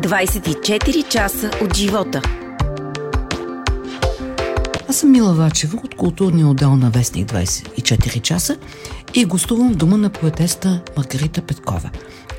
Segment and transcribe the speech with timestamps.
[0.00, 2.22] 24 часа от живота.
[4.88, 8.56] Аз съм Мила Вачева от културния отдел на Вестник 24 часа
[9.14, 11.90] и гостувам в дома на поетеста Маргарита Петкова.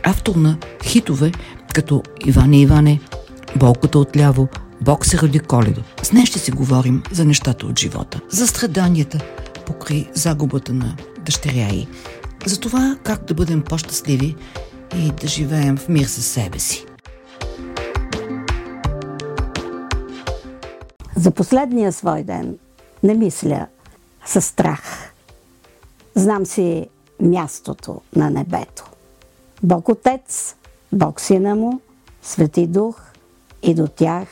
[0.04, 1.32] Автор на хитове
[1.74, 3.00] като Иване Иване,
[3.56, 4.48] Болката отляво,
[4.82, 5.82] Бог се роди Коледо.
[6.04, 9.20] С нея ще си говорим за нещата от живота, за страданията
[9.66, 11.88] покрай загубата на дъщеря й,
[12.46, 14.36] за това как да бъдем по-щастливи
[14.96, 16.86] и да живеем в мир със себе си.
[21.22, 22.58] За последния свой ден
[23.04, 23.68] не мисля
[24.26, 25.14] със страх.
[26.16, 26.90] Знам си
[27.20, 28.92] мястото на небето.
[29.64, 30.56] Бог Отец,
[30.92, 31.80] Бог Сина му,
[32.24, 33.02] Свети Дух
[33.64, 34.28] и до тях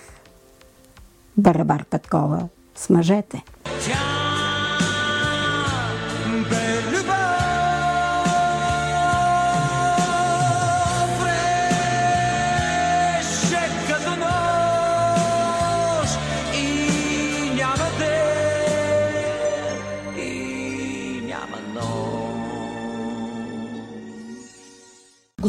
[1.38, 3.44] Барабар Петкова с мъжете.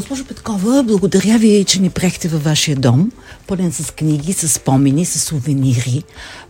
[0.01, 3.11] Госпожо Петкова, благодаря ви, че ни прехте във вашия дом,
[3.47, 6.03] пълен с книги, с спомени, с сувенири.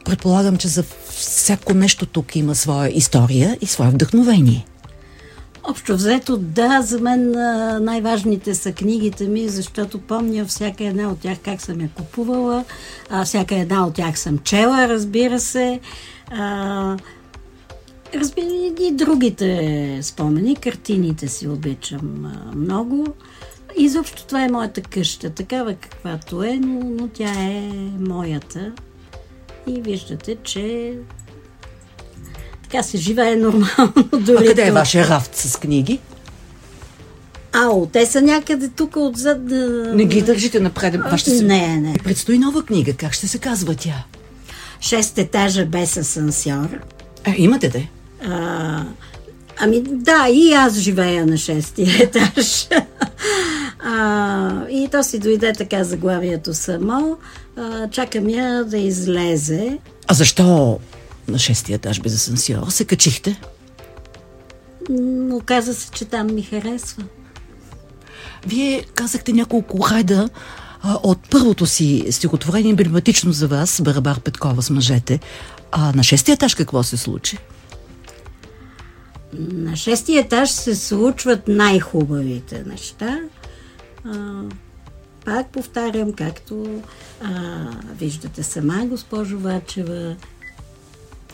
[0.05, 4.65] Предполагам, че за всяко нещо тук има своя история и свое вдъхновение.
[5.63, 7.31] Общо взето, да, за мен
[7.85, 12.63] най-важните са книгите ми, защото помня всяка една от тях как съм я купувала,
[13.09, 15.79] а, всяка една от тях съм чела, разбира се.
[16.31, 16.97] А,
[18.15, 18.45] разбира
[18.81, 23.07] и другите спомени, картините си обичам а, много.
[23.77, 28.71] Изобщо това е моята къща, такава каквато е, но, но тя е моята.
[29.67, 30.93] И виждате, че
[32.63, 33.93] така се живее нормално.
[34.19, 35.99] Дори а къде е вашия рафт с книги?
[37.53, 39.41] Ао, те са някъде тук отзад.
[39.95, 40.95] Не ги държите напред.
[41.11, 41.43] Вашите...
[41.43, 41.91] Не, не.
[41.91, 42.93] И предстои нова книга.
[42.93, 44.03] Как ще се казва тя?
[44.81, 46.79] Шест етажа без асансьор.
[47.25, 47.89] А, имате де?
[48.23, 48.83] А,
[49.59, 52.67] ами да, и аз живея на шестия етаж.
[53.79, 57.17] а, и то си дойде така заглавието само.
[57.57, 59.77] А, чакам я да излезе.
[60.07, 60.79] А защо
[61.27, 63.41] на шестия етаж без асансьор се качихте?
[64.89, 67.03] Но каза се, че там ми харесва.
[68.45, 70.29] Вие казахте няколко хайда
[70.83, 75.19] от първото си стихотворение, емблематично за вас, Барабар Петкова с мъжете.
[75.71, 77.37] А на шестия етаж какво се случи?
[79.33, 83.19] На шестия етаж се случват най-хубавите неща.
[84.05, 84.41] А,
[85.25, 86.81] пак повтарям, както
[87.21, 87.29] а,
[87.99, 90.15] виждате сама, госпожо Вачева,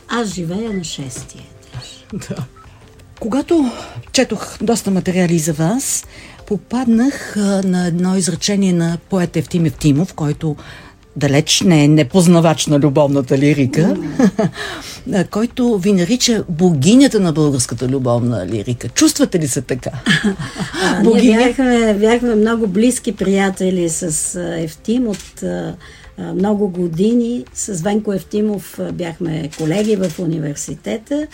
[0.08, 2.06] аз живея на шестия етаж.
[2.30, 2.46] Да.
[3.20, 3.72] Когато
[4.12, 6.06] четох доста материали за вас,
[6.48, 10.56] попаднах а, на едно изречение на поет Евтим Евтимов, който
[11.18, 15.30] далеч не е непознавач на любовната лирика, mm.
[15.32, 18.90] който ви нарича богинята на българската любовна лирика.
[18.90, 19.92] Чувствате ли се така?
[20.84, 21.38] А, Богиня?
[21.38, 25.44] Ние бяхме, бяхме много близки приятели с Евтим от
[26.36, 27.46] много години.
[27.54, 31.28] С Венко Евтимов бяхме колеги в университета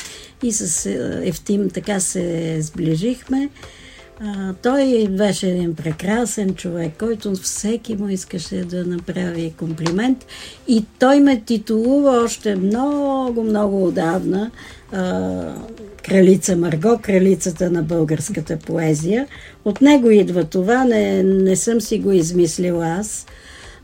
[0.44, 0.90] и с
[1.24, 3.50] Евтим така се сближихме.
[4.62, 10.26] Той беше един прекрасен човек, който всеки му искаше да направи комплимент.
[10.68, 14.52] И той ме титулува още много, много отдавна
[14.92, 15.42] а,
[16.04, 19.28] кралица Марго, кралицата на българската поезия.
[19.66, 23.26] От него идва това, не, не съм си го измислила аз.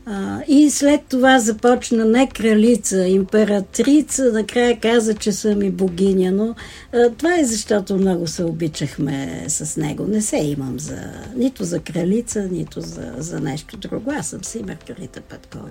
[0.06, 6.54] А, и след това започна не кралица, императрица, накрая каза, че съм и богиня, но
[6.94, 10.06] а, това е защото много се обичахме с него.
[10.08, 10.98] Не се имам за,
[11.36, 14.12] нито за кралица, нито за, за нещо друго.
[14.18, 15.68] Аз съм си Маргарита Петкова.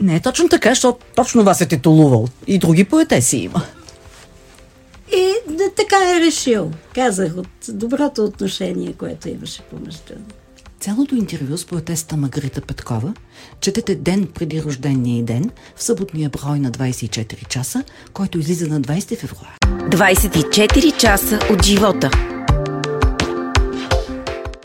[0.00, 2.28] Не е точно така, защото точно вас е титулувал.
[2.46, 3.62] И други поетеси има.
[5.12, 6.70] И да, така е решил.
[6.94, 10.12] Казах от доброто отношение, което имаше помежду
[10.80, 13.14] Цялото интервю с поетеста Маргарита Петкова
[13.60, 19.16] четете ден преди рождения ден в съботния брой на 24 часа, който излиза на 20
[19.16, 19.56] февруари.
[19.90, 22.10] 24 часа от живота.